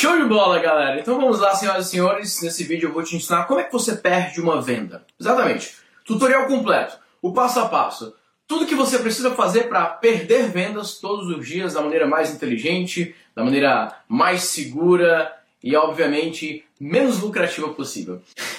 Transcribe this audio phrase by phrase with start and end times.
[0.00, 0.98] Show de bola, galera!
[0.98, 2.40] Então vamos lá, senhoras e senhores.
[2.40, 5.04] Nesse vídeo eu vou te ensinar como é que você perde uma venda.
[5.20, 5.74] Exatamente.
[6.06, 8.14] Tutorial completo, o passo a passo.
[8.48, 13.14] Tudo que você precisa fazer para perder vendas todos os dias da maneira mais inteligente,
[13.36, 18.22] da maneira mais segura e, obviamente, menos lucrativa possível.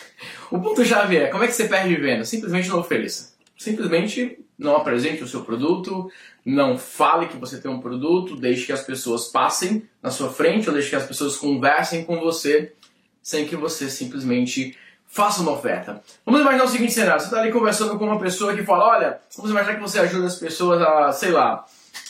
[0.51, 2.25] O ponto-chave é como é que você perde venda?
[2.25, 3.30] Simplesmente não ofereça.
[3.61, 6.11] Simplesmente não apresente o seu produto,
[6.43, 10.67] não fale que você tem um produto, deixe que as pessoas passem na sua frente
[10.67, 12.73] ou deixe que as pessoas conversem com você
[13.21, 16.01] sem que você simplesmente faça uma oferta.
[16.25, 19.19] Vamos imaginar o seguinte cenário: você está ali conversando com uma pessoa que fala, olha,
[19.37, 21.63] vamos imaginar que você ajuda as pessoas a, sei lá,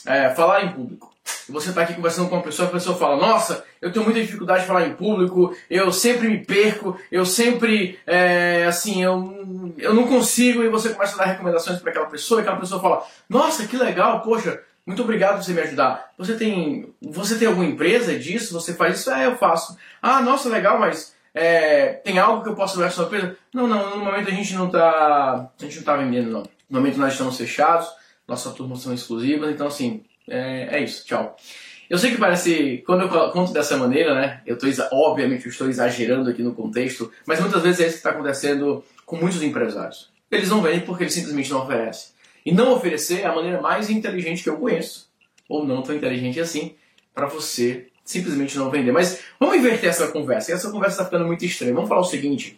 [0.05, 1.10] é, falar em público
[1.51, 4.61] você está aqui conversando com uma pessoa, a pessoa fala: Nossa, eu tenho muita dificuldade
[4.61, 10.07] de falar em público, eu sempre me perco, eu sempre, é, assim, eu, eu não
[10.07, 10.63] consigo.
[10.63, 13.77] E você começa a dar recomendações para aquela pessoa, e aquela pessoa fala: Nossa, que
[13.77, 16.11] legal, poxa, muito obrigado por você me ajudar.
[16.17, 18.53] Você tem, você tem alguma empresa disso?
[18.53, 19.11] Você faz isso?
[19.11, 19.77] É, eu faço.
[20.01, 23.37] Ah, nossa, legal, mas é, tem algo que eu possa ver sua empresa?
[23.53, 26.43] Não, não, no momento a gente não está, a gente não está vendendo, não.
[26.69, 27.87] No momento nós estamos fechados,
[28.27, 31.35] nossas turmas são exclusivas, então assim, é, é isso, tchau.
[31.89, 34.41] Eu sei que parece, quando eu conto dessa maneira, né?
[34.45, 37.97] Eu tô, obviamente, eu estou exagerando aqui no contexto, mas muitas vezes é isso que
[37.97, 40.09] está acontecendo com muitos empresários.
[40.31, 42.11] Eles não vendem porque eles simplesmente não oferecem.
[42.45, 45.09] E não oferecer é a maneira mais inteligente que eu conheço,
[45.49, 46.75] ou não tão inteligente assim,
[47.13, 48.93] para você simplesmente não vender.
[48.93, 51.73] Mas vamos inverter essa conversa, essa conversa está ficando muito estranha.
[51.73, 52.57] Vamos falar o seguinte: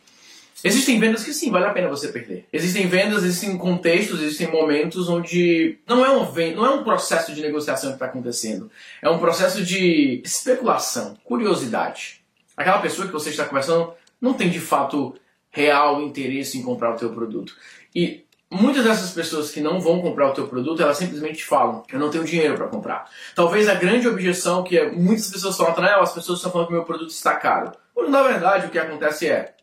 [0.64, 2.45] Existem vendas que sim, vale a pena você perder.
[2.53, 6.23] Existem vendas, existem contextos, existem momentos onde não é um,
[6.56, 8.72] não é um processo de negociação que está acontecendo.
[9.02, 12.23] É um processo de especulação, curiosidade.
[12.56, 15.16] Aquela pessoa que você está conversando não tem de fato
[15.50, 17.56] real interesse em comprar o teu produto.
[17.94, 22.00] E muitas dessas pessoas que não vão comprar o teu produto, elas simplesmente falam, eu
[22.00, 23.09] não tenho dinheiro para comprar.
[23.36, 26.86] Talvez a grande objeção que muitas pessoas falam, não, as pessoas estão falando que meu
[26.86, 27.72] produto está caro.
[27.94, 29.53] Quando na verdade o que acontece é,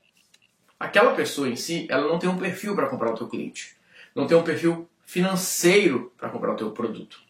[0.81, 3.77] aquela pessoa em si, ela não tem um perfil para comprar o teu cliente.
[4.17, 7.21] Não tem um perfil financeiro para comprar o teu produto.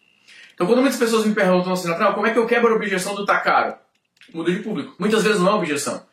[0.54, 3.14] Então, quando muitas pessoas me perguntam assim, Natal, como é que eu quebro a objeção
[3.14, 3.74] do tá caro?
[4.32, 4.94] Muda de público.
[4.98, 6.06] Muitas vezes não é objeção.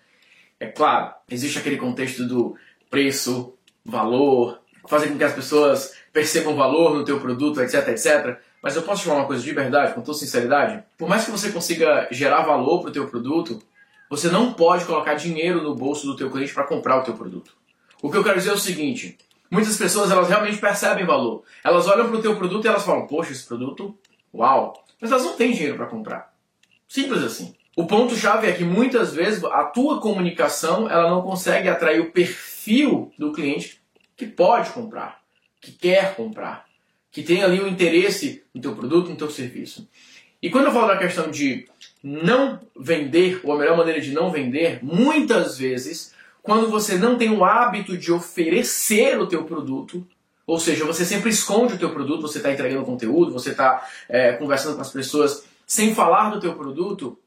[0.59, 2.56] É claro, existe aquele contexto do
[2.90, 3.53] preço,
[3.86, 8.40] valor, fazer com que as pessoas percebam valor no teu produto, etc, etc.
[8.64, 10.84] Mas eu posso te falar uma coisa de verdade, com toda sinceridade?
[10.97, 13.62] Por mais que você consiga gerar valor para o teu produto,
[14.09, 17.56] você não pode colocar dinheiro no bolso do teu cliente para comprar o teu produto.
[18.01, 19.18] O que eu quero dizer é o seguinte:
[19.50, 21.44] muitas pessoas elas realmente percebem valor.
[21.63, 23.97] Elas olham para o teu produto e elas falam: "Poxa, esse produto,
[24.34, 26.34] uau!" Mas elas não têm dinheiro para comprar.
[26.88, 27.53] Simples assim.
[27.75, 32.12] O ponto chave é que muitas vezes a tua comunicação ela não consegue atrair o
[32.12, 33.79] perfil do cliente
[34.16, 35.22] que pode comprar,
[35.62, 36.66] que quer comprar,
[37.12, 39.88] que tem ali o um interesse no teu produto, no teu serviço.
[40.42, 41.68] E quando eu falo da questão de
[42.03, 47.30] não vender, ou a melhor maneira de não vender, muitas vezes, quando você não tem
[47.30, 50.06] o hábito de oferecer o teu produto,
[50.46, 54.34] ou seja, você sempre esconde o teu produto, você está entregando conteúdo, você está é,
[54.34, 57.18] conversando com as pessoas sem falar do teu produto,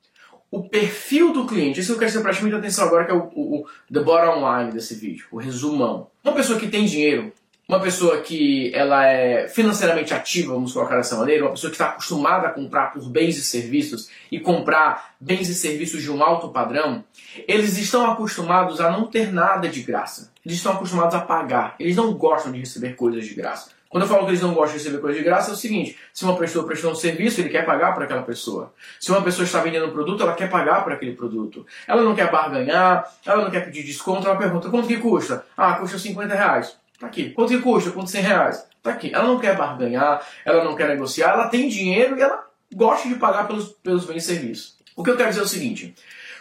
[0.50, 3.14] o perfil do cliente, isso eu quero que você preste muita atenção agora, que é
[3.14, 6.08] o, o, o the bottom line desse vídeo, o resumão.
[6.24, 7.32] Uma pessoa que tem dinheiro,
[7.70, 11.90] uma pessoa que ela é financeiramente ativa, vamos colocar dessa maneira, uma pessoa que está
[11.90, 16.48] acostumada a comprar por bens e serviços e comprar bens e serviços de um alto
[16.48, 17.04] padrão,
[17.46, 20.32] eles estão acostumados a não ter nada de graça.
[20.44, 21.76] Eles estão acostumados a pagar.
[21.78, 23.70] Eles não gostam de receber coisas de graça.
[23.88, 25.96] Quando eu falo que eles não gostam de receber coisas de graça, é o seguinte:
[26.12, 28.72] se uma pessoa prestou um serviço, ele quer pagar por aquela pessoa.
[28.98, 31.64] Se uma pessoa está vendendo um produto, ela quer pagar por aquele produto.
[31.86, 35.46] Ela não quer barganhar, ela não quer pedir desconto, ela pergunta: quanto que custa?
[35.56, 36.80] Ah, custa 50 reais.
[37.00, 37.30] Tá aqui.
[37.30, 37.90] Quanto que custa?
[37.90, 38.66] Quanto 100 reais?
[38.82, 39.10] Tá aqui.
[39.12, 43.14] Ela não quer barganhar, ela não quer negociar, ela tem dinheiro e ela gosta de
[43.14, 44.76] pagar pelos, pelos bens e serviços.
[44.94, 45.94] O que eu quero dizer é o seguinte.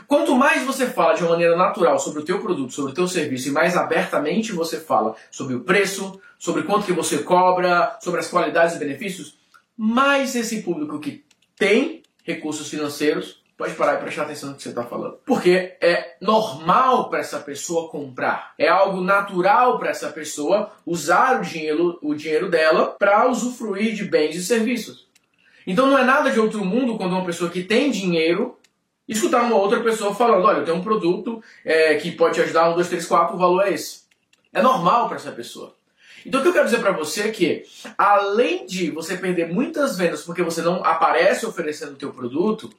[0.05, 3.07] Quanto mais você fala de uma maneira natural sobre o teu produto, sobre o teu
[3.07, 8.19] serviço e mais abertamente você fala sobre o preço, sobre quanto que você cobra, sobre
[8.19, 9.37] as qualidades e benefícios,
[9.77, 11.23] mais esse público que
[11.55, 15.19] tem recursos financeiros Pode parar e prestar atenção no que você está falando.
[15.25, 18.53] Porque é normal para essa pessoa comprar.
[18.57, 24.05] É algo natural para essa pessoa usar o dinheiro, o dinheiro dela para usufruir de
[24.05, 25.09] bens e serviços.
[25.67, 28.57] Então não é nada de outro mundo quando uma pessoa que tem dinheiro
[29.05, 32.69] escutar uma outra pessoa falando: olha, eu tenho um produto é, que pode te ajudar,
[32.69, 34.03] um, dois, três, quatro, o valor é esse.
[34.53, 35.75] É normal para essa pessoa.
[36.25, 37.65] Então o que eu quero dizer para você é que,
[37.97, 42.69] além de você perder muitas vendas porque você não aparece oferecendo o teu produto,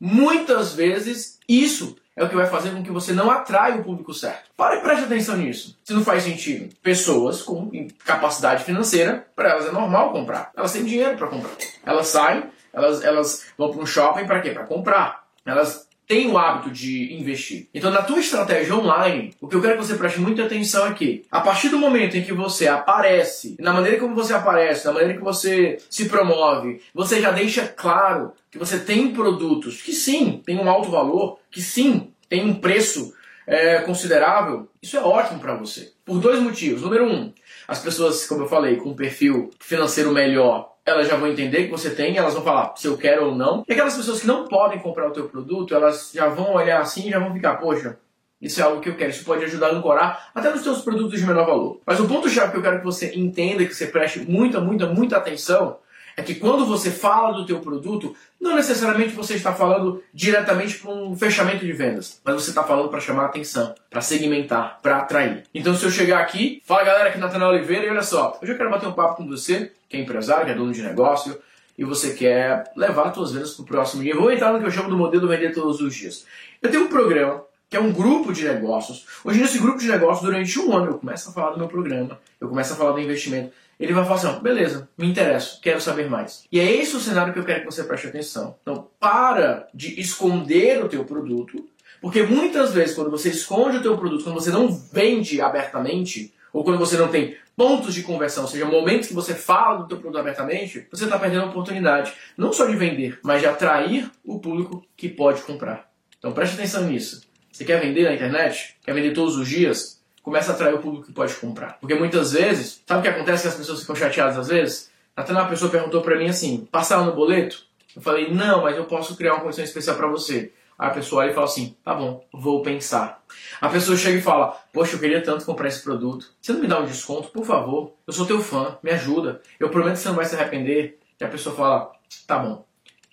[0.00, 4.14] Muitas vezes isso é o que vai fazer com que você não atraia o público
[4.14, 4.50] certo.
[4.56, 5.78] Para e preste atenção nisso.
[5.84, 6.74] Se não faz sentido.
[6.82, 7.70] Pessoas com
[8.04, 10.50] capacidade financeira, para elas é normal comprar.
[10.56, 11.52] Elas têm dinheiro para comprar.
[11.84, 14.50] Elas saem, elas, elas vão para um shopping para quê?
[14.50, 15.26] Para comprar.
[15.44, 17.68] Elas tem o hábito de investir.
[17.72, 20.92] Então, na tua estratégia online, o que eu quero que você preste muita atenção é
[20.92, 24.92] que, a partir do momento em que você aparece, na maneira como você aparece, na
[24.92, 30.42] maneira que você se promove, você já deixa claro que você tem produtos que sim,
[30.44, 33.14] tem um alto valor, que sim, tem um preço
[33.46, 35.92] é, considerável, isso é ótimo para você.
[36.04, 36.82] Por dois motivos.
[36.82, 37.32] Número um,
[37.68, 41.70] as pessoas, como eu falei, com um perfil financeiro melhor, elas já vão entender que
[41.70, 43.64] você tem, elas vão falar se eu quero ou não.
[43.68, 47.08] E aquelas pessoas que não podem comprar o teu produto, elas já vão olhar assim
[47.08, 47.98] e já vão ficar, poxa,
[48.40, 51.20] isso é algo que eu quero, isso pode ajudar a ancorar até nos seus produtos
[51.20, 51.80] de menor valor.
[51.84, 55.16] Mas o ponto-chave que eu quero que você entenda, que você preste muita, muita, muita
[55.18, 55.76] atenção,
[56.16, 60.90] é que quando você fala do teu produto, não necessariamente você está falando diretamente para
[60.90, 65.44] um fechamento de vendas, mas você está falando para chamar atenção, para segmentar, para atrair.
[65.54, 68.70] Então se eu chegar aqui, fala galera aqui Natanael Oliveira e olha só, eu quero
[68.70, 71.38] bater um papo com você, que é empresário, que é dono de negócio,
[71.76, 74.20] e você quer levar as suas vendas para o próximo nível.
[74.20, 76.26] Vou entrar no que eu chamo do modelo vender todos os dias.
[76.60, 79.06] Eu tenho um programa que é um grupo de negócios.
[79.24, 82.18] Hoje nesse grupo de negócios, durante um ano, eu começo a falar do meu programa,
[82.40, 86.08] eu começo a falar do investimento ele vai falar assim, beleza, me interesso, quero saber
[86.08, 86.44] mais.
[86.52, 88.56] E é esse o cenário que eu quero que você preste atenção.
[88.60, 91.66] Então, para de esconder o teu produto,
[92.00, 96.62] porque muitas vezes quando você esconde o teu produto, quando você não vende abertamente, ou
[96.62, 99.98] quando você não tem pontos de conversão, ou seja, momentos que você fala do teu
[99.98, 104.38] produto abertamente, você está perdendo a oportunidade, não só de vender, mas de atrair o
[104.38, 105.90] público que pode comprar.
[106.18, 107.22] Então preste atenção nisso.
[107.50, 108.76] Você quer vender na internet?
[108.82, 109.99] Quer vender todos os dias?
[110.22, 111.78] Começa a atrair o público que pode comprar.
[111.80, 114.90] Porque muitas vezes, sabe o que acontece que as pessoas ficam chateadas às vezes?
[115.16, 117.64] Até uma pessoa perguntou para mim assim: passaram no boleto?
[117.94, 120.52] Eu falei: não, mas eu posso criar uma condição especial para você.
[120.78, 123.22] Aí a pessoa olha e fala assim: tá bom, vou pensar.
[123.60, 126.32] A pessoa chega e fala: Poxa, eu queria tanto comprar esse produto.
[126.40, 127.92] Você não me dá um desconto, por favor?
[128.06, 129.42] Eu sou teu fã, me ajuda.
[129.58, 130.98] Eu prometo que você não vai se arrepender.
[131.20, 131.92] E a pessoa fala:
[132.26, 132.64] Tá bom,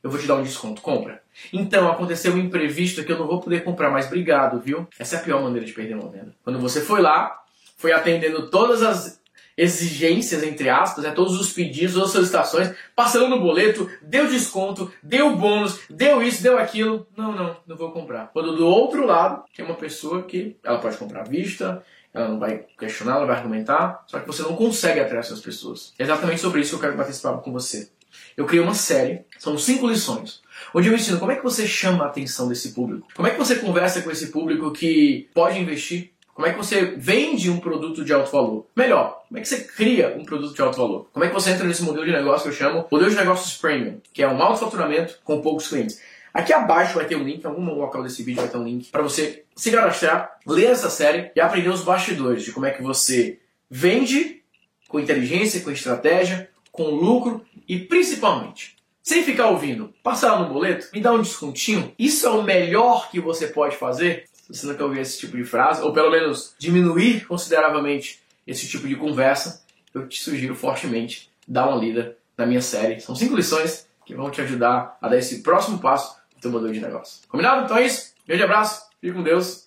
[0.01, 1.21] eu vou te dar um desconto, compra.
[1.51, 4.87] Então, aconteceu um imprevisto que eu não vou poder comprar, mas obrigado, viu?
[4.97, 6.33] Essa é a pior maneira de perder uma venda.
[6.43, 7.39] Quando você foi lá,
[7.77, 9.19] foi atendendo todas as
[9.57, 14.91] exigências, entre aspas, né, todos os pedidos, todas as solicitações, parcelando o boleto, deu desconto,
[15.01, 17.07] deu bônus, deu isso, deu aquilo.
[17.17, 18.27] Não, não, não vou comprar.
[18.27, 22.39] Quando do outro lado, tem uma pessoa que ela pode comprar à vista, ela não
[22.39, 25.93] vai questionar, ela vai argumentar, só que você não consegue atrair essas pessoas.
[25.97, 27.89] É exatamente sobre isso que eu quero papo com você.
[28.35, 30.41] Eu criei uma série, são cinco lições,
[30.73, 33.37] onde eu ensino como é que você chama a atenção desse público, como é que
[33.37, 38.05] você conversa com esse público que pode investir, como é que você vende um produto
[38.05, 38.67] de alto valor?
[38.75, 41.09] Melhor, como é que você cria um produto de alto valor?
[41.11, 43.57] Como é que você entra nesse modelo de negócio que eu chamo modelo de negócios
[43.57, 45.99] premium, que é um alto faturamento com poucos clientes?
[46.31, 48.91] Aqui abaixo vai ter um link, em algum local desse vídeo vai ter um link
[48.91, 52.83] para você se cadastrar, ler essa série e aprender os bastidores de como é que
[52.83, 54.43] você vende
[54.87, 61.01] com inteligência, com estratégia, com lucro e principalmente, sem ficar ouvindo, passar no boleto, me
[61.01, 61.91] dá um descontinho.
[61.97, 64.25] Isso é o melhor que você pode fazer.
[64.31, 68.87] Se você nunca ouviu esse tipo de frase, ou pelo menos diminuir consideravelmente esse tipo
[68.87, 73.01] de conversa, eu te sugiro fortemente dar uma lida na minha série.
[73.01, 76.71] São cinco lições que vão te ajudar a dar esse próximo passo no teu modelo
[76.71, 77.27] de negócio.
[77.27, 77.65] Combinado?
[77.65, 78.13] Então é isso.
[78.25, 79.65] Grande abraço, fique com Deus.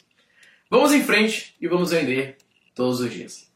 [0.71, 2.37] Vamos em frente e vamos vender
[2.75, 3.50] todos os dias.